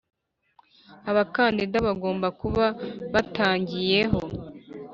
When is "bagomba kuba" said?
1.87-2.65